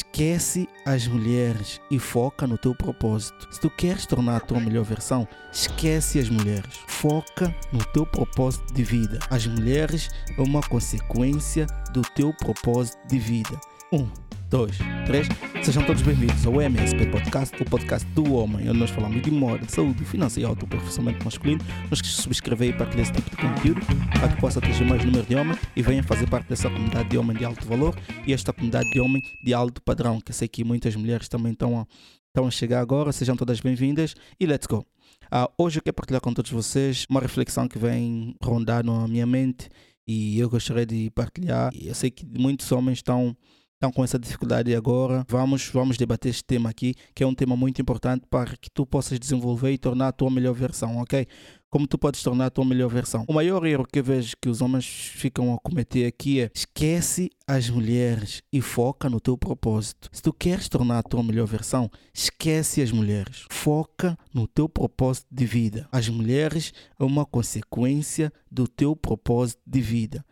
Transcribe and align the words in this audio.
Esquece 0.00 0.66
as 0.86 1.06
mulheres 1.06 1.78
e 1.90 1.98
foca 1.98 2.46
no 2.46 2.56
teu 2.56 2.74
propósito. 2.74 3.46
Se 3.50 3.60
tu 3.60 3.68
queres 3.68 4.06
tornar 4.06 4.36
a 4.36 4.40
tua 4.40 4.58
melhor 4.58 4.82
versão, 4.82 5.28
esquece 5.52 6.18
as 6.18 6.30
mulheres. 6.30 6.80
Foca 6.88 7.54
no 7.70 7.84
teu 7.92 8.06
propósito 8.06 8.72
de 8.72 8.82
vida. 8.82 9.18
As 9.28 9.46
mulheres 9.46 10.08
é 10.38 10.40
uma 10.40 10.62
consequência 10.62 11.66
do 11.92 12.00
teu 12.00 12.32
propósito 12.32 12.98
de 13.08 13.18
vida. 13.18 13.60
Um, 13.92 14.08
dois, 14.50 14.76
três. 15.06 15.28
Sejam 15.62 15.86
todos 15.86 16.02
bem-vindos 16.02 16.44
ao 16.44 16.60
MSP 16.60 17.06
Podcast, 17.06 17.62
o 17.62 17.64
podcast 17.64 18.08
do 18.10 18.34
homem, 18.34 18.68
onde 18.68 18.80
nós 18.80 18.90
falamos 18.90 19.22
de 19.22 19.30
moda, 19.30 19.64
saúde, 19.68 20.04
finanças 20.04 20.38
e 20.38 20.44
autoaperfeiçoamento 20.44 21.24
masculino. 21.24 21.64
Nos 21.88 22.02
que 22.02 22.08
subscrever 22.08 22.70
e 22.70 22.72
partilhar 22.76 23.02
esse 23.02 23.12
tipo 23.12 23.30
de 23.30 23.36
conteúdo 23.36 23.80
para 24.12 24.28
que 24.28 24.40
possa 24.40 24.58
atingir 24.58 24.84
mais 24.84 25.04
número 25.04 25.24
de 25.24 25.36
homens 25.36 25.56
e 25.76 25.82
venha 25.82 26.02
fazer 26.02 26.28
parte 26.28 26.48
dessa 26.48 26.68
comunidade 26.68 27.08
de 27.10 27.16
homem 27.16 27.36
de 27.36 27.44
alto 27.44 27.64
valor 27.64 27.96
e 28.26 28.32
esta 28.32 28.52
comunidade 28.52 28.90
de 28.90 29.00
homem 29.00 29.22
de 29.44 29.54
alto 29.54 29.80
padrão, 29.82 30.20
que 30.20 30.32
eu 30.32 30.34
sei 30.34 30.48
que 30.48 30.64
muitas 30.64 30.96
mulheres 30.96 31.28
também 31.28 31.52
estão 31.52 31.78
a, 31.78 31.86
estão 32.26 32.48
a 32.48 32.50
chegar 32.50 32.80
agora. 32.80 33.12
Sejam 33.12 33.36
todas 33.36 33.60
bem-vindas 33.60 34.16
e 34.40 34.46
let's 34.46 34.66
go! 34.66 34.84
Uh, 35.32 35.46
hoje 35.56 35.78
eu 35.78 35.82
quero 35.84 35.94
partilhar 35.94 36.20
com 36.20 36.34
todos 36.34 36.50
vocês 36.50 37.06
uma 37.08 37.20
reflexão 37.20 37.68
que 37.68 37.78
vem 37.78 38.34
rondar 38.42 38.84
na 38.84 39.06
minha 39.06 39.26
mente 39.26 39.68
e 40.04 40.40
eu 40.40 40.50
gostaria 40.50 40.84
de 40.84 41.08
partilhar. 41.10 41.72
Eu 41.80 41.94
sei 41.94 42.10
que 42.10 42.26
muitos 42.26 42.72
homens 42.72 42.98
estão 42.98 43.36
estão 43.80 43.90
com 43.90 44.04
essa 44.04 44.18
dificuldade 44.18 44.74
agora. 44.74 45.24
Vamos, 45.26 45.70
vamos 45.72 45.96
debater 45.96 46.28
este 46.28 46.44
tema 46.44 46.68
aqui, 46.68 46.94
que 47.14 47.24
é 47.24 47.26
um 47.26 47.34
tema 47.34 47.56
muito 47.56 47.80
importante 47.80 48.26
para 48.28 48.54
que 48.54 48.70
tu 48.70 48.84
possas 48.84 49.18
desenvolver 49.18 49.72
e 49.72 49.78
tornar 49.78 50.08
a 50.08 50.12
tua 50.12 50.30
melhor 50.30 50.52
versão, 50.52 50.98
ok? 50.98 51.26
Como 51.70 51.86
tu 51.86 51.96
podes 51.96 52.22
tornar 52.22 52.46
a 52.46 52.50
tua 52.50 52.64
melhor 52.64 52.90
versão. 52.90 53.24
O 53.26 53.32
maior 53.32 53.64
erro 53.64 53.86
que 53.90 54.00
eu 54.00 54.04
vejo 54.04 54.34
que 54.38 54.50
os 54.50 54.60
homens 54.60 54.84
ficam 54.84 55.54
a 55.54 55.58
cometer 55.58 56.04
aqui 56.04 56.40
é 56.40 56.50
esquece 56.54 57.30
as 57.46 57.70
mulheres 57.70 58.42
e 58.52 58.60
foca 58.60 59.08
no 59.08 59.18
teu 59.18 59.38
propósito. 59.38 60.10
Se 60.12 60.20
tu 60.20 60.32
queres 60.32 60.68
tornar 60.68 60.98
a 60.98 61.02
tua 61.02 61.22
melhor 61.22 61.46
versão, 61.46 61.88
esquece 62.12 62.82
as 62.82 62.92
mulheres. 62.92 63.46
Foca 63.50 64.18
no 64.34 64.46
teu 64.46 64.68
propósito 64.68 65.28
de 65.30 65.46
vida. 65.46 65.88
As 65.90 66.06
mulheres 66.08 66.74
é 66.98 67.04
uma 67.04 67.24
consequência 67.24 68.30
do 68.50 68.68
teu 68.68 68.94
propósito 68.94 69.62
de 69.66 69.80
vida 69.80 70.24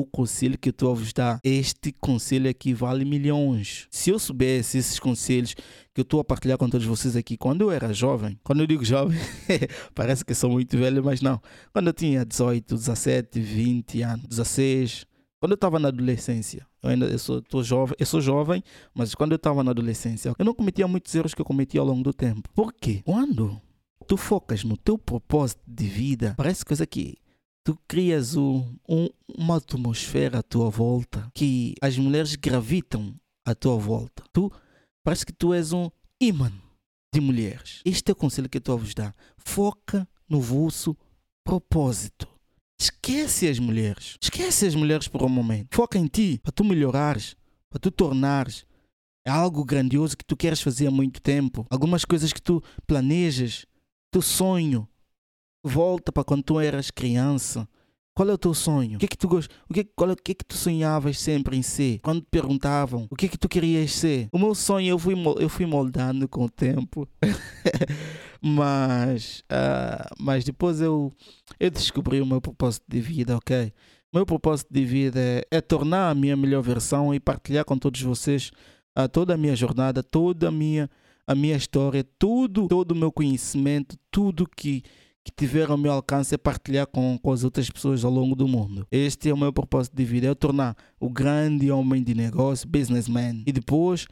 o 0.00 0.06
conselho 0.06 0.58
que 0.58 0.68
eu 0.68 0.72
estou 0.72 0.90
a 0.90 0.94
vos 0.94 1.12
dar. 1.12 1.40
Este 1.42 1.92
conselho 1.92 2.48
aqui 2.48 2.72
vale 2.72 3.04
milhões. 3.04 3.86
Se 3.90 4.10
eu 4.10 4.18
soubesse 4.18 4.78
esses 4.78 4.98
conselhos 4.98 5.54
que 5.54 6.00
eu 6.00 6.02
estou 6.02 6.20
a 6.20 6.24
partilhar 6.24 6.56
com 6.58 6.68
todos 6.68 6.86
vocês 6.86 7.16
aqui 7.16 7.36
quando 7.36 7.62
eu 7.62 7.70
era 7.70 7.92
jovem, 7.92 8.38
quando 8.42 8.60
eu 8.60 8.66
digo 8.66 8.84
jovem, 8.84 9.18
parece 9.94 10.24
que 10.24 10.34
sou 10.34 10.50
muito 10.50 10.76
velho, 10.76 11.04
mas 11.04 11.20
não. 11.20 11.40
Quando 11.72 11.88
eu 11.88 11.92
tinha 11.92 12.24
18, 12.24 12.74
17, 12.74 13.40
20 13.40 14.02
anos, 14.02 14.26
16, 14.26 15.06
quando 15.42 15.52
eu 15.52 15.56
estava 15.56 15.78
na 15.78 15.88
adolescência, 15.88 16.64
eu 16.82 16.90
ainda 16.90 17.06
eu 17.06 17.18
sou, 17.18 17.42
jovem, 17.64 17.96
eu 17.98 18.06
sou 18.06 18.20
jovem, 18.20 18.62
mas 18.94 19.12
quando 19.14 19.32
eu 19.32 19.36
estava 19.36 19.64
na 19.64 19.72
adolescência, 19.72 20.32
eu 20.38 20.44
não 20.44 20.54
cometia 20.54 20.86
muitos 20.86 21.12
erros 21.14 21.34
que 21.34 21.40
eu 21.40 21.44
cometi 21.44 21.76
ao 21.76 21.84
longo 21.84 22.02
do 22.02 22.12
tempo. 22.12 22.48
Por 22.54 22.72
quê? 22.72 23.02
Quando 23.04 23.60
tu 24.06 24.16
focas 24.16 24.62
no 24.62 24.76
teu 24.76 24.96
propósito 24.96 25.60
de 25.66 25.86
vida, 25.86 26.34
parece 26.36 26.64
coisa 26.64 26.86
que 26.86 27.16
tu 27.64 27.78
crias 27.86 28.36
um, 28.36 28.64
uma 29.28 29.56
atmosfera 29.56 30.40
à 30.40 30.42
tua 30.42 30.70
volta 30.70 31.30
que 31.34 31.74
as 31.80 31.96
mulheres 31.96 32.34
gravitam 32.36 33.14
à 33.44 33.54
tua 33.54 33.76
volta. 33.76 34.24
Tu 34.32 34.50
parece 35.04 35.24
que 35.26 35.32
tu 35.32 35.54
és 35.54 35.72
um 35.72 35.90
imã 36.20 36.52
de 37.14 37.20
mulheres. 37.20 37.80
Este 37.84 38.10
é 38.10 38.12
o 38.12 38.16
conselho 38.16 38.48
que 38.48 38.58
eu 38.58 38.60
estou 38.60 38.74
a 38.74 38.78
vos 38.78 38.94
dar. 38.94 39.14
Foca 39.36 40.08
no 40.28 40.40
vosso 40.40 40.96
propósito. 41.44 42.28
Esquece 42.80 43.48
as 43.48 43.58
mulheres. 43.58 44.16
Esquece 44.20 44.66
as 44.66 44.74
mulheres 44.74 45.08
por 45.08 45.22
um 45.22 45.28
momento. 45.28 45.74
Foca 45.74 45.98
em 45.98 46.06
ti, 46.06 46.40
para 46.42 46.52
tu 46.52 46.64
melhorares, 46.64 47.36
para 47.70 47.78
tu 47.78 47.90
tornares 47.90 48.66
é 49.24 49.30
algo 49.30 49.64
grandioso 49.64 50.16
que 50.16 50.24
tu 50.24 50.36
queres 50.36 50.60
fazer 50.60 50.88
há 50.88 50.90
muito 50.90 51.20
tempo. 51.22 51.66
Algumas 51.70 52.04
coisas 52.04 52.32
que 52.32 52.42
tu 52.42 52.62
planejas, 52.86 53.64
teu 54.10 54.20
sonho, 54.20 54.88
Volta 55.62 56.10
para 56.10 56.24
quando 56.24 56.42
tu 56.42 56.60
eras 56.60 56.90
criança. 56.90 57.68
Qual 58.14 58.28
é 58.28 58.32
o 58.32 58.38
teu 58.38 58.52
sonho? 58.52 58.96
O 58.96 58.98
que 58.98 59.06
é 59.06 59.08
que 59.08 59.16
tu 59.16 59.26
gost... 59.26 59.50
o 59.68 59.72
que, 59.72 59.84
qual 59.84 60.10
é... 60.10 60.12
o 60.12 60.16
que 60.16 60.32
é 60.32 60.34
que 60.34 60.44
tu 60.44 60.54
sonhavas 60.54 61.18
sempre 61.18 61.56
em 61.56 61.62
ser? 61.62 61.98
Quando 62.00 62.20
te 62.20 62.26
perguntavam 62.30 63.06
o 63.10 63.16
que 63.16 63.26
é 63.26 63.28
que 63.28 63.38
tu 63.38 63.48
querias 63.48 63.92
ser? 63.92 64.28
O 64.30 64.38
meu 64.38 64.54
sonho 64.54 64.88
eu 64.88 64.98
fui, 64.98 65.14
eu 65.38 65.48
fui 65.48 65.64
moldando 65.64 66.28
com 66.28 66.44
o 66.44 66.50
tempo. 66.50 67.08
mas, 68.42 69.42
uh, 69.50 70.14
mas 70.18 70.44
depois 70.44 70.80
eu, 70.80 71.10
eu 71.58 71.70
descobri 71.70 72.20
o 72.20 72.26
meu 72.26 72.40
propósito 72.40 72.84
de 72.86 73.00
vida, 73.00 73.36
ok? 73.36 73.72
O 74.12 74.18
meu 74.18 74.26
propósito 74.26 74.68
de 74.70 74.84
vida 74.84 75.18
é, 75.18 75.42
é 75.50 75.60
tornar 75.62 76.10
a 76.10 76.14
minha 76.14 76.36
melhor 76.36 76.60
versão 76.60 77.14
e 77.14 77.20
partilhar 77.20 77.64
com 77.64 77.78
todos 77.78 78.02
vocês 78.02 78.50
uh, 78.98 79.08
toda 79.08 79.32
a 79.32 79.36
minha 79.38 79.56
jornada, 79.56 80.02
toda 80.02 80.48
a 80.48 80.50
minha, 80.50 80.90
a 81.26 81.34
minha 81.34 81.56
história, 81.56 82.04
tudo, 82.18 82.68
todo 82.68 82.92
o 82.92 82.96
meu 82.96 83.10
conhecimento, 83.10 83.96
tudo 84.10 84.46
que 84.46 84.82
que 85.24 85.32
tiveram 85.36 85.72
ao 85.72 85.78
meu 85.78 85.92
alcance 85.92 86.34
é 86.34 86.38
partilhar 86.38 86.86
com, 86.86 87.18
com 87.18 87.32
as 87.32 87.44
outras 87.44 87.70
pessoas 87.70 88.04
ao 88.04 88.10
longo 88.10 88.34
do 88.34 88.48
mundo. 88.48 88.86
Este 88.90 89.28
é 89.28 89.34
o 89.34 89.36
meu 89.36 89.52
propósito 89.52 89.96
de 89.96 90.04
vida, 90.04 90.28
é 90.28 90.34
tornar 90.34 90.76
o 90.98 91.08
grande 91.08 91.70
homem 91.70 92.02
de 92.02 92.14
negócio, 92.14 92.68
businessman, 92.68 93.42
e 93.46 93.52
depois 93.52 94.06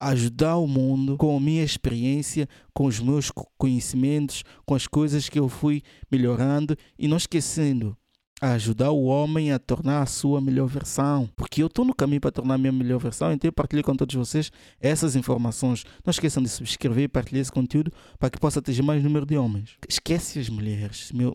ajudar 0.00 0.56
o 0.56 0.66
mundo 0.66 1.16
com 1.16 1.36
a 1.36 1.40
minha 1.40 1.62
experiência, 1.62 2.48
com 2.74 2.86
os 2.86 2.98
meus 2.98 3.30
conhecimentos, 3.56 4.42
com 4.66 4.74
as 4.74 4.86
coisas 4.86 5.28
que 5.28 5.38
eu 5.38 5.48
fui 5.48 5.82
melhorando 6.10 6.76
e 6.98 7.06
não 7.06 7.16
esquecendo 7.16 7.96
a 8.42 8.54
ajudar 8.54 8.90
o 8.90 9.04
homem 9.04 9.52
a 9.52 9.58
tornar 9.58 10.02
a 10.02 10.06
sua 10.06 10.40
melhor 10.40 10.66
versão. 10.66 11.30
Porque 11.36 11.62
eu 11.62 11.68
estou 11.68 11.84
no 11.84 11.94
caminho 11.94 12.20
para 12.20 12.32
tornar 12.32 12.54
a 12.54 12.58
minha 12.58 12.72
melhor 12.72 12.98
versão, 12.98 13.32
então 13.32 13.46
eu 13.46 13.52
partilho 13.52 13.84
com 13.84 13.94
todos 13.94 14.16
vocês 14.16 14.50
essas 14.80 15.14
informações. 15.14 15.84
Não 16.04 16.10
esqueçam 16.10 16.42
de 16.42 16.48
subscrever 16.48 17.04
e 17.04 17.08
partilhar 17.08 17.40
esse 17.40 17.52
conteúdo 17.52 17.92
para 18.18 18.28
que 18.28 18.40
possa 18.40 18.58
atingir 18.58 18.82
mais 18.82 19.00
número 19.00 19.24
de 19.24 19.38
homens. 19.38 19.76
Esquece 19.88 20.40
as 20.40 20.48
mulheres. 20.48 21.12
Meu, 21.12 21.32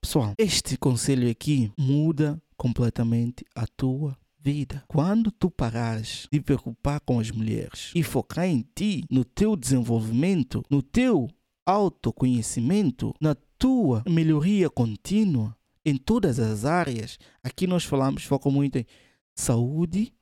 pessoal, 0.00 0.34
este 0.36 0.76
conselho 0.76 1.30
aqui 1.30 1.70
muda 1.78 2.42
completamente 2.56 3.44
a 3.54 3.64
tua 3.64 4.18
vida. 4.40 4.82
Quando 4.88 5.30
tu 5.30 5.48
parares 5.48 6.26
de 6.32 6.40
preocupar 6.40 7.00
com 7.00 7.20
as 7.20 7.30
mulheres 7.30 7.92
e 7.94 8.02
focar 8.02 8.46
em 8.46 8.66
ti, 8.74 9.04
no 9.08 9.24
teu 9.24 9.54
desenvolvimento, 9.54 10.64
no 10.68 10.82
teu 10.82 11.28
autoconhecimento, 11.64 13.14
na 13.20 13.36
tua 13.58 14.02
melhoria 14.08 14.70
contínua, 14.70 15.57
em 15.88 15.96
todas 15.96 16.38
as 16.38 16.64
áreas. 16.64 17.18
Aqui 17.42 17.66
nós 17.66 17.84
falamos, 17.84 18.24
foco 18.24 18.50
muito 18.50 18.78
em 18.78 18.86
saúde, 19.34 20.12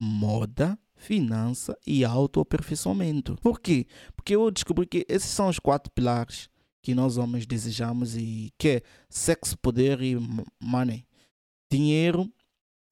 moda, 0.00 0.78
finança 0.96 1.76
e 1.86 2.04
autoaperfeiçoamento. 2.04 3.36
Por 3.40 3.60
quê? 3.60 3.86
Porque 4.14 4.34
eu 4.34 4.50
descobri 4.50 4.86
que 4.86 5.04
esses 5.08 5.30
são 5.30 5.48
os 5.48 5.58
quatro 5.58 5.90
pilares 5.92 6.48
que 6.82 6.94
nós 6.94 7.16
homens 7.16 7.46
desejamos 7.46 8.16
e 8.16 8.52
que 8.58 8.68
é 8.68 8.82
sexo, 9.08 9.56
poder 9.58 10.02
e 10.02 10.16
money. 10.60 11.06
Dinheiro, 11.70 12.30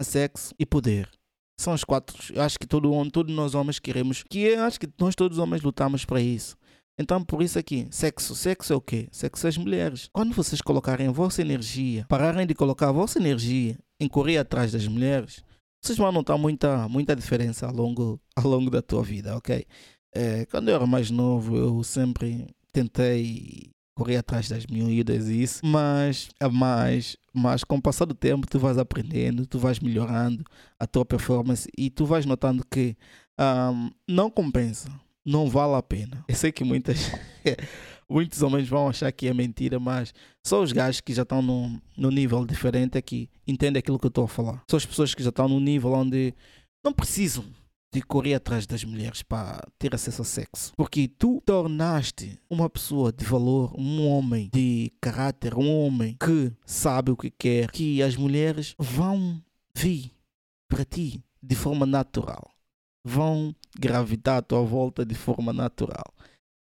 sexo 0.01 0.55
e 0.59 0.65
poder. 0.65 1.11
São 1.59 1.75
os 1.75 1.85
quatro. 1.85 2.17
Eu 2.33 2.43
acho 2.43 2.59
que 2.59 2.67
todo 2.67 2.91
todos 3.11 3.35
nós 3.35 3.55
homens 3.55 3.79
queremos, 3.79 4.23
que 4.23 4.39
eu 4.39 4.63
acho 4.63 4.79
que 4.79 4.89
nós 4.99 5.15
todos 5.15 5.39
os 5.39 5.43
homens 5.43 5.63
lutamos 5.63 6.05
para 6.05 6.21
isso. 6.21 6.57
Então, 7.01 7.25
por 7.25 7.43
isso 7.43 7.59
aqui, 7.59 7.89
sexo. 7.91 8.35
Sexo 8.35 8.75
é 8.75 8.77
o 8.77 8.81
quê? 8.81 9.09
Sexo 9.11 9.47
é 9.47 9.49
as 9.49 9.57
mulheres. 9.57 10.11
Quando 10.13 10.35
vocês 10.35 10.61
colocarem 10.61 11.07
a 11.09 11.11
vossa 11.11 11.41
energia, 11.41 12.05
pararem 12.07 12.47
de 12.47 12.55
colocar 12.55 12.91
a 12.91 12.93
vossa 12.93 13.19
energia 13.19 13.79
em 13.99 14.07
correr 14.07 14.37
atrás 14.37 14.71
das 14.71 14.87
mulheres, 14.87 15.43
vocês 15.81 15.97
vão 15.97 16.13
notar 16.13 16.37
muita, 16.37 16.87
muita 16.91 17.17
diferença 17.17 17.67
ao 17.67 17.73
longo, 17.73 18.21
ao 18.37 18.47
longo 18.47 18.69
da 18.69 18.83
tua 18.83 19.03
vida, 19.03 19.35
ok? 19.35 19.65
É, 20.15 20.45
quando 20.45 20.69
eu 20.69 20.75
era 20.75 20.87
mais 20.87 21.11
novo, 21.11 21.57
eu 21.57 21.83
sempre 21.83 22.47
tentei 22.71 23.71
correr 23.97 24.19
atrás 24.19 24.47
das 24.51 24.67
miúdas 24.67 25.27
e 25.31 25.43
isso, 25.43 25.65
mas, 25.65 26.29
mas, 26.53 27.17
mas 27.33 27.65
com 27.65 27.77
o 27.77 27.83
passar 27.83 28.05
do 28.05 28.15
tempo 28.15 28.47
tu 28.47 28.59
vais 28.59 28.77
aprendendo, 28.77 29.47
tu 29.47 29.59
vais 29.59 29.81
melhorando 29.81 30.45
a 30.79 30.87
tua 30.87 31.07
performance 31.07 31.67
e 31.79 31.89
tu 31.89 32.05
vais 32.05 32.27
notando 32.27 32.63
que 32.71 32.95
um, 33.39 33.91
não 34.07 34.31
compensa 34.31 34.91
não 35.25 35.49
vale 35.49 35.75
a 35.75 35.83
pena. 35.83 36.25
Eu 36.29 36.35
sei 36.35 36.53
que 36.53 36.65
muitas, 36.65 37.11
muitos 38.09 38.43
homens 38.43 38.69
vão 38.69 38.89
achar 38.89 39.11
que 39.13 39.29
é 39.29 39.35
mentira, 39.35 39.79
mas 39.79 40.13
só 40.45 40.63
os 40.63 40.73
gajos 40.73 41.01
que 41.01 41.13
já 41.13 41.23
estão 41.23 41.43
num, 41.43 41.81
num 41.97 42.11
nível 42.11 42.45
diferente 42.45 42.99
é 42.99 43.03
entendem 43.47 43.81
aquilo 43.81 43.99
que 43.99 44.07
eu 44.07 44.11
estou 44.11 44.25
a 44.25 44.29
falar. 44.29 44.63
São 44.69 44.77
as 44.77 44.87
pessoas 44.87 45.15
que 45.15 45.23
já 45.23 45.31
estão 45.31 45.49
num 45.49 45.61
nível 45.61 45.93
onde 45.93 46.35
não 46.85 46.93
precisam 46.93 47.45
de 47.93 48.01
correr 48.03 48.35
atrás 48.35 48.67
das 48.67 48.85
mulheres 48.85 49.23
para 49.23 49.67
ter 49.79 49.95
acesso 49.95 50.21
ao 50.21 50.25
sexo. 50.25 50.73
Porque 50.77 51.09
tu 51.09 51.43
tornaste 51.45 52.39
uma 52.49 52.71
pessoa 52.71 53.13
de 53.13 53.25
valor, 53.25 53.75
um 53.77 54.07
homem 54.07 54.49
de 54.53 54.93
caráter, 55.01 55.55
um 55.55 55.69
homem 55.69 56.17
que 56.19 56.53
sabe 56.65 57.11
o 57.11 57.17
que 57.17 57.31
quer, 57.31 57.71
que 57.71 58.01
as 58.03 58.17
mulheres 58.17 58.75
vão 58.79 59.43
vir 59.75 60.13
para 60.69 60.85
ti 60.85 61.21
de 61.43 61.57
forma 61.57 61.85
natural 61.85 62.51
vão 63.05 63.55
gravitar 63.79 64.39
à 64.39 64.43
tua 64.43 64.63
volta 64.63 65.05
de 65.05 65.15
forma 65.15 65.53
natural. 65.53 66.13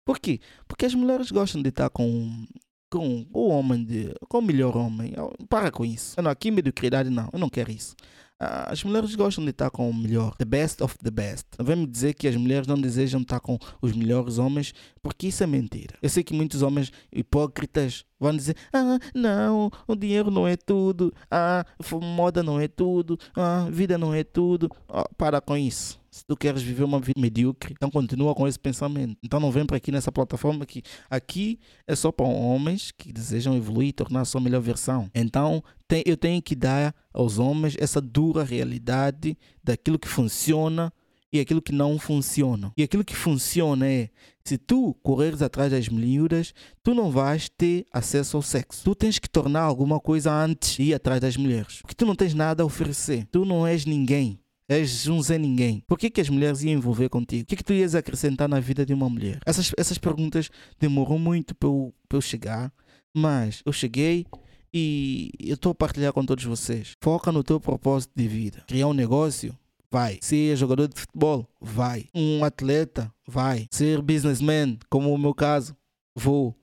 Por 0.04 0.18
quê? 0.18 0.40
Porque 0.66 0.86
as 0.86 0.94
mulheres 0.94 1.30
gostam 1.30 1.62
de 1.62 1.68
estar 1.68 1.90
com, 1.90 2.46
com 2.90 3.26
o 3.32 3.48
homem, 3.48 3.84
de, 3.84 4.14
com 4.28 4.38
o 4.38 4.42
melhor 4.42 4.76
homem. 4.76 5.12
Para 5.48 5.70
com 5.70 5.84
isso. 5.84 6.20
Não, 6.20 6.30
aqui 6.30 6.50
mediocridade 6.50 7.10
não, 7.10 7.28
eu 7.32 7.38
não 7.38 7.48
quero 7.48 7.70
isso. 7.70 7.94
Ah, 8.42 8.72
As 8.72 8.82
mulheres 8.82 9.14
gostam 9.14 9.44
de 9.44 9.50
estar 9.50 9.70
com 9.70 9.90
o 9.90 9.94
melhor, 9.94 10.34
the 10.36 10.46
best 10.46 10.82
of 10.82 10.96
the 10.98 11.10
best. 11.10 11.46
Não 11.58 11.66
vem 11.66 11.76
me 11.76 11.86
dizer 11.86 12.14
que 12.14 12.26
as 12.26 12.34
mulheres 12.34 12.66
não 12.66 12.80
desejam 12.80 13.20
estar 13.20 13.38
com 13.38 13.58
os 13.82 13.92
melhores 13.92 14.38
homens, 14.38 14.72
porque 15.02 15.26
isso 15.26 15.44
é 15.44 15.46
mentira. 15.46 15.94
Eu 16.00 16.08
sei 16.08 16.24
que 16.24 16.32
muitos 16.32 16.62
homens 16.62 16.90
hipócritas 17.12 18.06
vão 18.18 18.34
dizer: 18.34 18.56
Ah, 18.72 18.98
não, 19.14 19.70
o 19.86 19.94
dinheiro 19.94 20.30
não 20.30 20.48
é 20.48 20.56
tudo, 20.56 21.12
ah, 21.30 21.66
moda 22.00 22.42
não 22.42 22.58
é 22.58 22.66
tudo, 22.66 23.18
ah, 23.36 23.68
vida 23.70 23.98
não 23.98 24.14
é 24.14 24.24
tudo. 24.24 24.70
Ah, 24.88 25.06
para 25.18 25.38
com 25.42 25.54
isso. 25.54 25.99
Se 26.10 26.24
tu 26.26 26.36
queres 26.36 26.60
viver 26.60 26.82
uma 26.82 26.98
vida 26.98 27.20
medíocre, 27.20 27.72
então 27.76 27.88
continua 27.88 28.34
com 28.34 28.46
esse 28.48 28.58
pensamento. 28.58 29.16
Então 29.22 29.38
não 29.38 29.50
vem 29.52 29.64
para 29.64 29.76
aqui 29.76 29.92
nessa 29.92 30.10
plataforma 30.10 30.66
que 30.66 30.82
aqui 31.08 31.60
é 31.86 31.94
só 31.94 32.10
para 32.10 32.26
homens 32.26 32.90
que 32.90 33.12
desejam 33.12 33.56
evoluir 33.56 33.88
e 33.90 33.92
tornar 33.92 34.22
a 34.22 34.24
sua 34.24 34.40
melhor 34.40 34.60
versão. 34.60 35.08
Então 35.14 35.62
tem- 35.86 36.02
eu 36.04 36.16
tenho 36.16 36.42
que 36.42 36.56
dar 36.56 36.92
aos 37.14 37.38
homens 37.38 37.76
essa 37.78 38.00
dura 38.00 38.42
realidade 38.42 39.38
daquilo 39.62 40.00
que 40.00 40.08
funciona 40.08 40.92
e 41.32 41.38
aquilo 41.38 41.62
que 41.62 41.70
não 41.70 41.96
funciona. 41.96 42.72
E 42.76 42.82
aquilo 42.82 43.04
que 43.04 43.14
funciona 43.14 43.86
é 43.86 44.10
se 44.44 44.58
tu 44.58 44.94
correres 45.04 45.42
atrás 45.42 45.70
das 45.70 45.88
miúdas, 45.88 46.52
tu 46.82 46.92
não 46.92 47.08
vais 47.12 47.48
ter 47.48 47.86
acesso 47.92 48.36
ao 48.36 48.42
sexo. 48.42 48.82
Tu 48.82 48.94
tens 48.96 49.20
que 49.20 49.30
tornar 49.30 49.60
alguma 49.62 50.00
coisa 50.00 50.32
antes 50.32 50.74
de 50.74 50.82
ir 50.82 50.94
atrás 50.94 51.20
das 51.20 51.36
mulheres. 51.36 51.78
Porque 51.82 51.94
tu 51.94 52.04
não 52.04 52.16
tens 52.16 52.34
nada 52.34 52.64
a 52.64 52.66
oferecer. 52.66 53.28
Tu 53.30 53.44
não 53.44 53.64
és 53.64 53.84
ninguém. 53.86 54.39
És 54.70 55.08
um 55.08 55.20
Zé 55.20 55.36
Ninguém. 55.36 55.82
Por 55.84 55.98
que, 55.98 56.08
que 56.08 56.20
as 56.20 56.28
mulheres 56.28 56.62
iam 56.62 56.74
envolver 56.74 57.08
contigo? 57.08 57.42
O 57.42 57.46
que, 57.46 57.56
que 57.56 57.64
tu 57.64 57.72
ias 57.72 57.96
acrescentar 57.96 58.48
na 58.48 58.60
vida 58.60 58.86
de 58.86 58.94
uma 58.94 59.10
mulher? 59.10 59.40
Essas, 59.44 59.72
essas 59.76 59.98
perguntas 59.98 60.48
demoram 60.78 61.18
muito 61.18 61.56
para 61.56 61.68
eu, 61.68 61.92
para 62.08 62.16
eu 62.16 62.22
chegar, 62.22 62.72
mas 63.12 63.62
eu 63.66 63.72
cheguei 63.72 64.24
e 64.72 65.32
eu 65.40 65.54
estou 65.54 65.72
a 65.72 65.74
partilhar 65.74 66.12
com 66.12 66.24
todos 66.24 66.44
vocês. 66.44 66.92
Foca 67.02 67.32
no 67.32 67.42
teu 67.42 67.58
propósito 67.58 68.12
de 68.14 68.28
vida. 68.28 68.62
Criar 68.68 68.86
um 68.86 68.94
negócio? 68.94 69.58
Vai. 69.90 70.20
Ser 70.22 70.54
jogador 70.54 70.86
de 70.86 71.00
futebol? 71.00 71.48
Vai. 71.60 72.06
Um 72.14 72.44
atleta? 72.44 73.12
Vai. 73.26 73.66
Ser 73.72 74.00
businessman, 74.00 74.78
como 74.88 75.12
o 75.12 75.18
meu 75.18 75.34
caso? 75.34 75.76
Vou. 76.16 76.54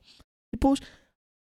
Depois, 0.50 0.80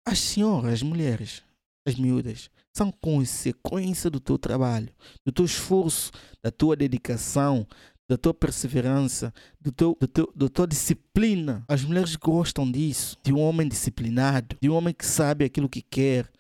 as 0.04 0.19
senhoras, 0.19 0.72
as 0.72 0.82
mulheres, 0.82 1.40
as 1.87 1.94
miúdas, 1.94 2.50
são 2.76 2.92
consequência 3.00 4.10
do 4.10 4.20
teu 4.20 4.38
trabalho, 4.38 4.88
do 5.24 5.32
teu 5.32 5.44
esforço, 5.44 6.10
da 6.42 6.50
tua 6.50 6.76
dedicação, 6.76 7.66
da 8.08 8.16
tua 8.16 8.32
perseverança, 8.32 9.32
do 9.60 9.70
teu, 9.70 9.96
do 10.00 10.08
teu, 10.08 10.32
da 10.34 10.48
tua 10.48 10.66
disciplina. 10.66 11.62
As 11.68 11.84
mulheres 11.84 12.16
gostam 12.16 12.70
disso, 12.70 13.16
de 13.22 13.32
um 13.32 13.40
homem 13.40 13.68
disciplinado, 13.68 14.56
de 14.60 14.70
um 14.70 14.74
homem 14.74 14.94
que 14.94 15.04
sabe 15.04 15.44
aquilo 15.44 15.68
que 15.68 15.82
quer, 15.82 16.30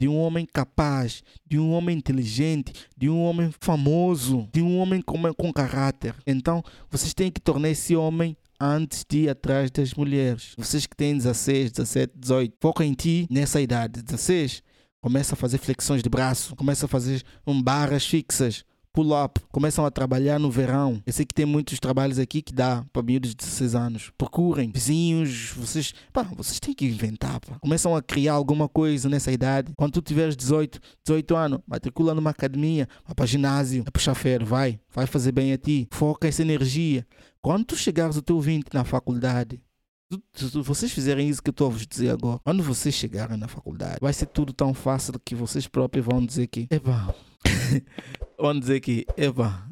de 0.00 0.08
um 0.08 0.16
homem 0.16 0.44
capaz, 0.52 1.22
de 1.46 1.60
um 1.60 1.70
homem 1.70 1.96
inteligente, 1.96 2.72
de 2.96 3.08
um 3.08 3.22
homem 3.22 3.54
famoso, 3.60 4.48
de 4.52 4.60
um 4.60 4.78
homem 4.78 5.00
com, 5.00 5.32
com 5.34 5.52
caráter. 5.52 6.16
Então, 6.26 6.60
vocês 6.90 7.14
têm 7.14 7.30
que 7.30 7.40
tornar 7.40 7.68
esse 7.68 7.94
homem 7.94 8.36
antes 8.60 9.04
de 9.08 9.20
ir 9.20 9.28
atrás 9.28 9.70
das 9.70 9.94
mulheres. 9.94 10.54
Vocês 10.58 10.86
que 10.86 10.96
têm 10.96 11.16
16, 11.16 11.70
17, 11.70 12.12
18, 12.18 12.56
foca 12.60 12.84
em 12.84 12.94
ti 12.94 13.28
nessa 13.30 13.60
idade. 13.60 14.02
16, 14.02 14.62
começa 15.02 15.34
a 15.34 15.36
fazer 15.36 15.58
flexões 15.58 16.02
de 16.02 16.08
braço, 16.08 16.54
começa 16.54 16.86
a 16.86 16.88
fazer 16.88 17.22
um, 17.44 17.60
barras 17.60 18.06
fixas, 18.06 18.64
pull-up, 18.92 19.40
começam 19.50 19.84
a 19.84 19.90
trabalhar 19.90 20.38
no 20.38 20.48
verão. 20.48 21.02
Eu 21.04 21.12
sei 21.12 21.26
que 21.26 21.34
tem 21.34 21.44
muitos 21.44 21.80
trabalhos 21.80 22.20
aqui 22.20 22.40
que 22.40 22.52
dá 22.52 22.84
para 22.92 23.02
miúdos 23.02 23.30
de 23.30 23.36
16 23.36 23.74
anos. 23.74 24.12
Procurem, 24.16 24.70
vizinhos, 24.70 25.52
vocês, 25.56 25.92
pá, 26.12 26.22
vocês 26.22 26.60
têm 26.60 26.72
que 26.72 26.86
inventar, 26.86 27.40
pá. 27.40 27.58
Começam 27.58 27.96
a 27.96 28.00
criar 28.00 28.34
alguma 28.34 28.68
coisa 28.68 29.08
nessa 29.08 29.32
idade. 29.32 29.72
Quando 29.76 29.94
tu 29.94 30.02
tiveres 30.02 30.36
18, 30.36 30.78
18 31.04 31.36
anos, 31.36 31.58
matricula 31.66 32.14
numa 32.14 32.30
academia, 32.30 32.88
vai 33.04 33.14
para 33.14 33.26
ginásio, 33.26 33.82
é 33.84 33.90
puxar 33.90 34.14
ferro, 34.14 34.46
vai, 34.46 34.78
vai 34.94 35.06
fazer 35.06 35.32
bem 35.32 35.52
a 35.52 35.58
ti. 35.58 35.88
Foca 35.90 36.28
essa 36.28 36.42
energia. 36.42 37.04
Quando 37.40 37.64
tu 37.64 37.76
chegares 37.76 38.14
ao 38.14 38.22
teu 38.22 38.40
20 38.40 38.72
na 38.72 38.84
faculdade, 38.84 39.60
se 40.34 40.58
vocês 40.62 40.92
fizerem 40.92 41.28
isso 41.28 41.42
que 41.42 41.50
eu 41.50 41.52
estou 41.52 41.68
a 41.68 41.70
vos 41.70 41.86
dizer 41.86 42.10
agora, 42.10 42.40
quando 42.44 42.62
vocês 42.62 42.94
chegarem 42.94 43.36
na 43.36 43.48
faculdade, 43.48 43.98
vai 44.00 44.12
ser 44.12 44.26
tudo 44.26 44.52
tão 44.52 44.74
fácil 44.74 45.14
que 45.24 45.34
vocês 45.34 45.66
próprios 45.66 46.04
vão 46.04 46.24
dizer 46.24 46.46
que, 46.46 46.66
epá, 46.70 47.14
vão 48.38 48.58
dizer 48.58 48.80
que, 48.80 49.06
epá, 49.16 49.68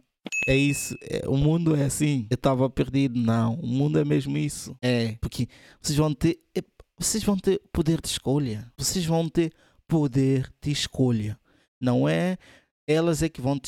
é 0.48 0.56
isso, 0.56 0.94
é, 1.02 1.28
o 1.28 1.37
mundo 1.37 1.75
é 1.75 1.84
assim, 1.84 2.26
eu 2.31 2.34
estava 2.34 2.69
perdido. 2.69 3.19
Não, 3.19 3.54
o 3.54 3.66
mundo 3.66 3.98
é 3.98 4.04
mesmo 4.04 4.37
isso. 4.37 4.76
É, 4.82 5.16
porque 5.20 5.48
vocês 5.81 5.96
vão 5.96 6.12
ter, 6.14 6.38
vocês 6.98 7.22
vão 7.22 7.36
ter 7.36 7.60
poder 7.72 8.00
de 8.00 8.08
escolha, 8.08 8.70
vocês 8.76 9.04
vão 9.04 9.28
ter 9.28 9.52
poder 9.86 10.52
de 10.62 10.70
escolha. 10.70 11.38
Não 11.81 12.08
é 12.08 12.36
elas 12.86 13.22
é 13.22 13.28
que 13.28 13.40
vão 13.40 13.58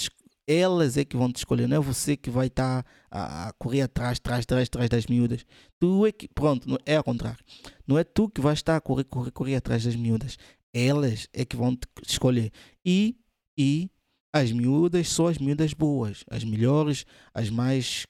elas 0.47 0.97
é 0.97 1.05
que 1.05 1.17
vão 1.17 1.31
te 1.31 1.37
escolher, 1.37 1.69
não 1.69 1.77
é 1.77 1.81
você 1.81 2.17
que 2.17 2.31
vai 2.31 2.49
estar 2.49 2.83
tá 2.83 3.49
a, 3.49 3.53
correr 3.59 3.83
atrás, 3.83 4.19
atrás, 4.19 4.45
atrás, 4.45 4.67
atrás 4.67 4.91
das 4.91 5.07
miúdas. 5.07 5.45
Tu 5.79 6.07
é 6.07 6.13
que, 6.13 6.29
pronto, 6.29 6.79
é 6.85 6.97
ao 6.97 7.05
contrário. 7.05 7.43
Não 7.87 7.99
é 7.99 8.05
tu 8.05 8.29
que 8.29 8.41
vais 8.41 8.59
estar 8.59 8.77
a 8.77 8.81
correr, 8.81 9.05
correr, 9.05 9.31
correr 9.31 9.57
atrás 9.57 9.85
das 9.85 9.97
miúdas. 9.97 10.37
Elas 10.75 11.29
é 11.33 11.45
que 11.45 11.57
vão 11.57 11.77
te 11.77 11.87
escolher. 12.07 12.51
E, 12.85 13.17
e 13.57 13.91
as 14.33 14.51
miúdas 14.51 15.09
são 15.09 15.27
as 15.27 15.39
miúdas 15.39 15.75
boas, 15.75 16.25
as 16.31 16.43
melhores, 16.43 17.05
as 17.35 17.51
mais 17.51 18.07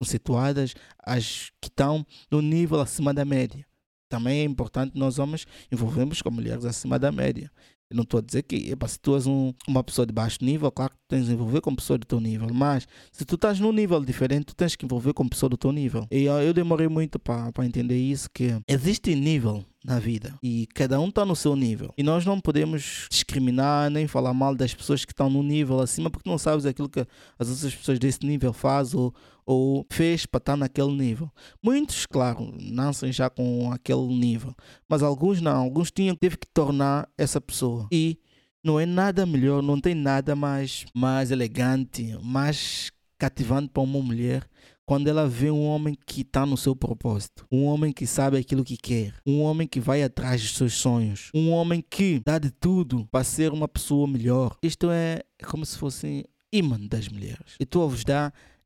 conceituadas, 0.00 0.74
as 0.98 1.50
que 1.60 1.68
estão 1.68 2.04
no 2.30 2.42
nível 2.42 2.80
acima 2.80 3.14
da 3.14 3.24
média. 3.24 3.64
Também 4.08 4.40
é 4.40 4.44
importante 4.44 4.98
nós 4.98 5.18
homens 5.18 5.46
envolvermos 5.70 6.20
com 6.20 6.30
mulheres 6.30 6.64
acima 6.64 6.98
da 6.98 7.12
média. 7.12 7.50
Eu 7.90 7.96
não 7.96 8.04
estou 8.04 8.18
a 8.18 8.22
dizer 8.22 8.42
que 8.44 8.70
epa, 8.70 8.86
se 8.86 9.00
tu 9.00 9.16
és 9.16 9.26
um, 9.26 9.52
uma 9.66 9.82
pessoa 9.82 10.06
de 10.06 10.12
baixo 10.12 10.38
nível, 10.40 10.70
claro 10.70 10.92
que 10.92 10.98
tu 10.98 11.08
tens 11.08 11.26
que 11.26 11.32
envolver 11.32 11.60
com 11.60 11.74
pessoa 11.74 11.98
do 11.98 12.06
teu 12.06 12.20
nível, 12.20 12.48
mas 12.54 12.86
se 13.10 13.24
tu 13.24 13.34
estás 13.34 13.58
num 13.58 13.72
nível 13.72 14.04
diferente, 14.04 14.46
tu 14.46 14.54
tens 14.54 14.76
que 14.76 14.84
envolver 14.84 15.12
com 15.12 15.28
pessoa 15.28 15.50
do 15.50 15.56
teu 15.56 15.72
nível. 15.72 16.06
E 16.08 16.22
eu, 16.22 16.34
eu 16.34 16.54
demorei 16.54 16.86
muito 16.86 17.18
para 17.18 17.66
entender 17.66 17.98
isso, 17.98 18.30
que 18.32 18.54
existe 18.68 19.14
nível 19.16 19.64
na 19.84 19.98
vida 19.98 20.34
e 20.42 20.66
cada 20.74 21.00
um 21.00 21.08
está 21.08 21.24
no 21.24 21.34
seu 21.34 21.56
nível. 21.56 21.92
E 21.96 22.02
nós 22.02 22.24
não 22.24 22.40
podemos 22.40 23.06
discriminar 23.10 23.90
nem 23.90 24.06
falar 24.06 24.34
mal 24.34 24.54
das 24.54 24.74
pessoas 24.74 25.04
que 25.04 25.12
estão 25.12 25.30
no 25.30 25.42
nível 25.42 25.80
acima 25.80 26.10
porque 26.10 26.28
não 26.28 26.38
sabes 26.38 26.66
aquilo 26.66 26.88
que 26.88 27.00
as 27.38 27.48
outras 27.48 27.74
pessoas 27.74 27.98
desse 27.98 28.24
nível 28.24 28.52
fazem 28.52 29.00
ou, 29.00 29.14
ou 29.46 29.86
fez 29.90 30.26
para 30.26 30.38
estar 30.38 30.56
naquele 30.56 30.92
nível. 30.92 31.30
Muitos, 31.62 32.06
claro, 32.06 32.54
nascem 32.60 33.12
já 33.12 33.30
com 33.30 33.72
aquele 33.72 34.06
nível, 34.06 34.54
mas 34.88 35.02
alguns 35.02 35.40
não. 35.40 35.56
Alguns 35.56 35.90
tinham 35.90 36.14
teve 36.14 36.36
que 36.36 36.46
tornar 36.52 37.08
essa 37.16 37.40
pessoa. 37.40 37.88
E 37.90 38.18
não 38.62 38.78
é 38.78 38.84
nada 38.84 39.24
melhor, 39.24 39.62
não 39.62 39.80
tem 39.80 39.94
nada 39.94 40.36
mais, 40.36 40.84
mais 40.94 41.30
elegante, 41.30 42.16
mais 42.22 42.92
cativante 43.18 43.68
para 43.68 43.82
uma 43.82 44.00
mulher 44.00 44.46
quando 44.90 45.06
ela 45.06 45.28
vê 45.28 45.52
um 45.52 45.66
homem 45.66 45.96
que 46.04 46.22
está 46.22 46.44
no 46.44 46.56
seu 46.56 46.74
propósito, 46.74 47.46
um 47.48 47.64
homem 47.66 47.92
que 47.92 48.08
sabe 48.08 48.36
aquilo 48.36 48.64
que 48.64 48.76
quer, 48.76 49.14
um 49.24 49.40
homem 49.40 49.64
que 49.64 49.78
vai 49.78 50.02
atrás 50.02 50.42
dos 50.42 50.56
seus 50.56 50.74
sonhos, 50.74 51.30
um 51.32 51.52
homem 51.52 51.80
que 51.80 52.20
dá 52.26 52.40
de 52.40 52.50
tudo 52.50 53.06
para 53.06 53.22
ser 53.22 53.52
uma 53.52 53.68
pessoa 53.68 54.08
melhor. 54.08 54.56
Isto 54.60 54.90
é 54.90 55.22
como 55.48 55.64
se 55.64 55.78
fosse 55.78 56.26
imã 56.52 56.76
das 56.76 57.06
mulheres. 57.06 57.54
Eu 57.60 57.62
estou 57.62 57.84
a 57.84 57.86
vos 57.86 58.02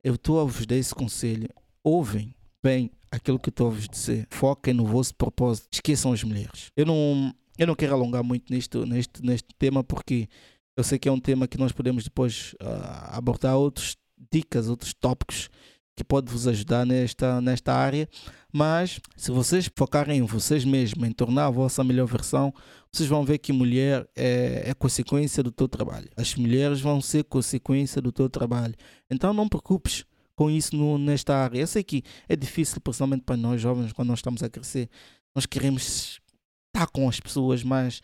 eu 0.02 0.14
estou 0.14 0.40
a 0.40 0.45
vos 0.45 0.64
dar 0.64 0.76
esse 0.76 0.95
conselho. 0.95 1.47
Ouvem 1.83 2.35
bem 2.62 2.90
aquilo 3.11 3.38
que 3.38 3.50
estou 3.50 3.66
a 3.66 3.71
vos 3.73 3.87
dizer. 3.87 4.26
Foquem 4.31 4.73
no 4.73 4.87
vosso 4.87 5.14
propósito. 5.14 5.69
Esqueçam 5.71 6.11
as 6.11 6.25
mulheres. 6.25 6.73
Eu 6.75 6.87
não, 6.87 7.35
eu 7.59 7.66
não 7.66 7.75
quero 7.75 7.93
alongar 7.93 8.25
muito 8.25 8.50
nisto, 8.50 8.87
neste, 8.87 9.23
neste 9.23 9.49
tema 9.59 9.85
porque 9.85 10.26
eu 10.75 10.83
sei 10.83 10.99
que 10.99 11.07
é 11.07 11.12
um 11.12 11.21
tema 11.21 11.47
que 11.47 11.59
nós 11.59 11.71
podemos 11.71 12.02
depois 12.02 12.54
uh, 12.62 13.12
abordar 13.12 13.59
outros 13.59 13.95
dicas, 14.33 14.71
outros 14.71 14.95
tópicos 14.95 15.50
que 15.97 16.03
pode 16.03 16.31
vos 16.31 16.47
ajudar 16.47 16.85
nesta, 16.85 17.41
nesta 17.41 17.73
área, 17.73 18.09
mas 18.53 19.01
se 19.17 19.31
vocês 19.31 19.71
focarem 19.77 20.19
em 20.19 20.23
vocês 20.23 20.65
mesmos, 20.65 21.09
em 21.09 21.13
tornar 21.13 21.47
a 21.47 21.51
vossa 21.51 21.85
melhor 21.85 22.07
versão, 22.07 22.53
vocês 22.93 23.09
vão 23.09 23.25
ver 23.25 23.39
que 23.39 23.53
mulher 23.53 24.09
é, 24.15 24.65
é 24.67 24.75
consequência 24.75 25.43
do 25.43 25.51
teu 25.51 25.69
trabalho. 25.69 26.09
As 26.17 26.35
mulheres 26.37 26.81
vão 26.81 27.01
ser 27.01 27.25
consequência 27.25 28.01
do 28.01 28.13
teu 28.13 28.29
trabalho. 28.29 28.75
Então 29.11 29.33
não 29.33 29.49
preocupes 29.49 30.05
com 30.37 30.51
isso 30.51 30.77
no, 30.77 30.99
nesta 30.99 31.37
área. 31.37 31.59
Eu 31.59 31.67
sei 31.67 31.83
que 31.83 32.03
é 32.29 32.37
difícil, 32.37 32.81
principalmente 32.81 33.23
para 33.23 33.37
nós 33.37 33.61
jovens, 33.61 33.93
quando 33.93 34.09
nós 34.09 34.19
estamos 34.19 34.43
a 34.43 34.49
crescer. 34.49 34.89
Nós 35.35 35.47
queremos 35.47 36.21
estar 36.69 36.87
com 36.93 37.09
as 37.09 37.19
pessoas, 37.19 37.63
mas 37.63 38.01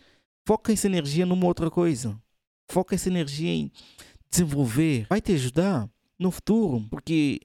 foca 0.47 0.73
essa 0.73 0.87
energia 0.87 1.27
numa 1.27 1.47
outra 1.47 1.71
coisa. 1.71 2.21
Foca 2.71 2.95
essa 2.95 3.09
energia 3.09 3.51
em 3.51 3.71
desenvolver. 4.31 5.07
Vai 5.09 5.21
te 5.21 5.33
ajudar 5.33 5.89
no 6.19 6.31
futuro, 6.31 6.87
porque 6.91 7.41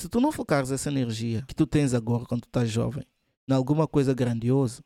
se 0.00 0.08
tu 0.08 0.20
não 0.20 0.32
focares 0.32 0.70
essa 0.70 0.88
energia 0.88 1.44
que 1.46 1.54
tu 1.54 1.66
tens 1.66 1.92
agora 1.92 2.24
quando 2.24 2.42
tu 2.42 2.48
estás 2.48 2.70
jovem, 2.70 3.04
em 3.48 3.52
alguma 3.52 3.86
coisa 3.86 4.14
grandiosa, 4.14 4.82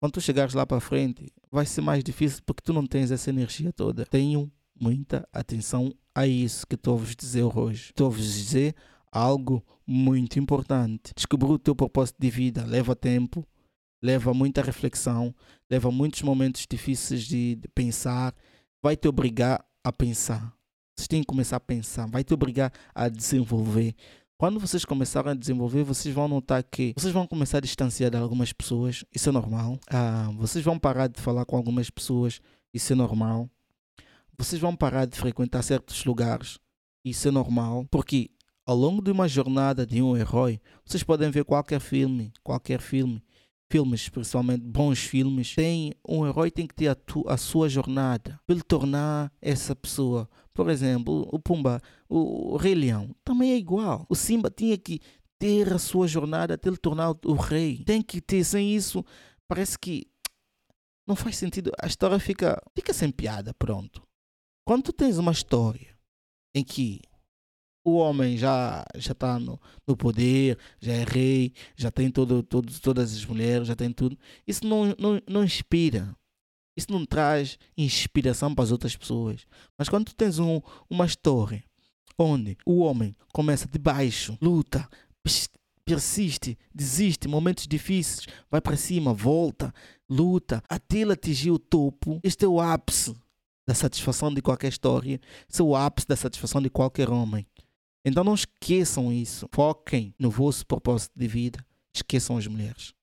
quando 0.00 0.14
tu 0.14 0.20
chegares 0.20 0.54
lá 0.54 0.66
para 0.66 0.80
frente, 0.80 1.32
vai 1.50 1.64
ser 1.64 1.80
mais 1.80 2.02
difícil 2.02 2.42
porque 2.44 2.62
tu 2.62 2.72
não 2.72 2.86
tens 2.86 3.10
essa 3.10 3.30
energia 3.30 3.72
toda. 3.72 4.04
Tenham 4.06 4.50
muita 4.80 5.28
atenção 5.32 5.94
a 6.14 6.26
isso 6.26 6.66
que 6.66 6.74
estou 6.74 6.94
a 6.94 6.98
vos 6.98 7.14
dizer 7.14 7.44
hoje. 7.44 7.90
Estou 7.90 8.08
a 8.08 8.10
vos 8.10 8.24
dizer 8.24 8.74
algo 9.12 9.64
muito 9.86 10.38
importante. 10.38 11.12
Descobrir 11.14 11.50
o 11.50 11.58
teu 11.58 11.74
propósito 11.74 12.16
de 12.18 12.30
vida 12.30 12.64
leva 12.64 12.96
tempo, 12.96 13.46
leva 14.02 14.34
muita 14.34 14.62
reflexão, 14.62 15.34
leva 15.70 15.90
muitos 15.90 16.22
momentos 16.22 16.66
difíceis 16.68 17.22
de, 17.22 17.56
de 17.56 17.68
pensar, 17.68 18.34
vai 18.82 18.96
te 18.96 19.06
obrigar 19.06 19.64
a 19.84 19.92
pensar. 19.92 20.52
Vocês 20.96 21.06
têm 21.06 21.20
que 21.20 21.26
começar 21.26 21.56
a 21.56 21.60
pensar, 21.60 22.08
vai 22.08 22.24
te 22.24 22.34
obrigar 22.34 22.72
a 22.94 23.08
desenvolver. 23.08 23.94
Quando 24.38 24.60
vocês 24.60 24.84
começarem 24.84 25.32
a 25.32 25.34
desenvolver, 25.34 25.82
vocês 25.82 26.14
vão 26.14 26.28
notar 26.28 26.62
que 26.62 26.94
vocês 26.96 27.12
vão 27.12 27.26
começar 27.26 27.58
a 27.58 27.60
distanciar 27.60 28.08
de 28.08 28.16
algumas 28.16 28.52
pessoas, 28.52 29.04
isso 29.12 29.28
é 29.28 29.32
normal. 29.32 29.80
Ah, 29.90 30.30
vocês 30.36 30.64
vão 30.64 30.78
parar 30.78 31.08
de 31.08 31.20
falar 31.20 31.44
com 31.44 31.56
algumas 31.56 31.90
pessoas, 31.90 32.40
isso 32.72 32.92
é 32.92 32.94
normal. 32.96 33.50
Vocês 34.38 34.60
vão 34.60 34.76
parar 34.76 35.06
de 35.06 35.18
frequentar 35.18 35.60
certos 35.62 36.04
lugares, 36.04 36.60
isso 37.04 37.26
é 37.26 37.32
normal. 37.32 37.84
Porque 37.90 38.30
ao 38.64 38.76
longo 38.76 39.02
de 39.02 39.10
uma 39.10 39.26
jornada 39.26 39.84
de 39.84 40.00
um 40.00 40.16
herói, 40.16 40.60
vocês 40.84 41.02
podem 41.02 41.32
ver 41.32 41.44
qualquer 41.44 41.80
filme, 41.80 42.32
qualquer 42.44 42.80
filme, 42.80 43.20
filmes, 43.68 44.08
principalmente 44.08 44.62
bons 44.62 45.00
filmes, 45.00 45.56
tem 45.56 45.92
um 46.08 46.24
herói 46.24 46.52
tem 46.52 46.64
que 46.64 46.76
ter 46.76 46.86
a, 46.86 46.94
tu, 46.94 47.24
a 47.28 47.36
sua 47.36 47.68
jornada 47.68 48.38
para 48.46 48.54
ele 48.54 48.62
tornar 48.62 49.32
essa 49.42 49.74
pessoa. 49.74 50.30
Por 50.58 50.70
exemplo, 50.70 51.28
o 51.30 51.38
Pumba, 51.38 51.80
o, 52.08 52.56
Rei 52.56 52.74
Leão, 52.74 53.14
também 53.22 53.52
é 53.52 53.56
igual. 53.56 54.04
O 54.08 54.16
Simba 54.16 54.50
tinha 54.50 54.76
que 54.76 55.00
ter 55.38 55.72
a 55.72 55.78
sua 55.78 56.08
jornada 56.08 56.54
até 56.54 56.68
ele 56.68 56.76
tornar 56.76 57.14
o 57.24 57.34
rei. 57.34 57.84
Tem 57.84 58.02
que 58.02 58.20
ter, 58.20 58.42
sem 58.42 58.74
isso, 58.74 59.04
parece 59.46 59.78
que 59.78 60.08
não 61.06 61.14
faz 61.14 61.36
sentido. 61.36 61.70
A 61.80 61.86
história 61.86 62.18
fica, 62.18 62.60
fica 62.74 62.92
sem 62.92 63.08
piada, 63.08 63.54
pronto. 63.54 64.02
Quando 64.66 64.82
tu 64.82 64.92
tens 64.92 65.16
uma 65.16 65.30
história 65.30 65.96
em 66.52 66.64
que 66.64 67.02
o 67.84 67.92
homem 67.94 68.36
já 68.36 68.84
já 68.96 69.12
está 69.12 69.38
no, 69.38 69.60
no 69.86 69.96
poder, 69.96 70.58
já 70.80 70.92
é 70.92 71.04
rei, 71.04 71.52
já 71.76 71.92
tem 71.92 72.10
todo, 72.10 72.42
todo, 72.42 72.80
todas 72.80 73.14
as 73.14 73.24
mulheres, 73.24 73.68
já 73.68 73.76
tem 73.76 73.92
tudo. 73.92 74.18
Isso 74.44 74.66
não, 74.66 74.86
não, 74.98 75.22
não 75.30 75.44
inspira. 75.44 76.16
Isso 76.78 76.92
não 76.92 77.04
traz 77.04 77.58
inspiração 77.76 78.54
para 78.54 78.62
as 78.62 78.70
outras 78.70 78.96
pessoas. 78.96 79.44
Mas 79.76 79.88
quando 79.88 80.04
tu 80.04 80.14
tens 80.14 80.38
um, 80.38 80.60
uma 80.88 81.04
história 81.04 81.64
onde 82.16 82.56
o 82.64 82.78
homem 82.78 83.16
começa 83.32 83.66
de 83.66 83.80
baixo, 83.80 84.38
luta, 84.40 84.88
persiste, 85.84 86.56
desiste, 86.72 87.26
momentos 87.26 87.66
difíceis, 87.66 88.28
vai 88.48 88.60
para 88.60 88.76
cima, 88.76 89.12
volta, 89.12 89.74
luta, 90.08 90.62
até 90.68 90.98
ele 90.98 91.14
atingir 91.14 91.50
o 91.50 91.58
topo, 91.58 92.20
este 92.22 92.44
é 92.44 92.48
o 92.48 92.60
ápice 92.60 93.12
da 93.66 93.74
satisfação 93.74 94.32
de 94.32 94.40
qualquer 94.40 94.68
história, 94.68 95.20
esse 95.50 95.60
é 95.60 95.64
o 95.64 95.74
ápice 95.74 96.06
da 96.06 96.14
satisfação 96.14 96.62
de 96.62 96.70
qualquer 96.70 97.10
homem. 97.10 97.44
Então 98.04 98.22
não 98.22 98.34
esqueçam 98.34 99.12
isso. 99.12 99.48
Foquem 99.52 100.14
no 100.16 100.30
vosso 100.30 100.64
propósito 100.64 101.12
de 101.16 101.26
vida. 101.26 101.58
Esqueçam 101.92 102.36
as 102.36 102.46
mulheres. 102.46 102.94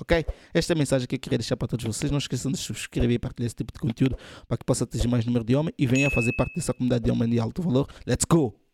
Ok? 0.00 0.24
Esta 0.54 0.72
é 0.72 0.74
a 0.74 0.78
mensagem 0.78 1.08
que 1.08 1.16
eu 1.16 1.18
queria 1.18 1.38
deixar 1.38 1.56
para 1.56 1.68
todos 1.68 1.84
vocês. 1.84 2.10
Não 2.10 2.18
esqueçam 2.18 2.52
de 2.52 2.58
subscrever 2.58 3.10
e 3.10 3.18
partilhar 3.18 3.46
esse 3.46 3.56
tipo 3.56 3.72
de 3.72 3.80
conteúdo 3.80 4.16
para 4.46 4.56
que 4.56 4.64
possa 4.64 4.84
atingir 4.84 5.08
mais 5.08 5.24
número 5.26 5.44
de 5.44 5.56
homens 5.56 5.74
e 5.76 5.86
venha 5.86 6.08
fazer 6.08 6.32
parte 6.32 6.54
dessa 6.54 6.72
comunidade 6.72 7.04
de 7.04 7.10
homens 7.10 7.30
de 7.30 7.40
alto 7.40 7.62
valor. 7.62 7.88
Let's 8.06 8.24
go! 8.24 8.67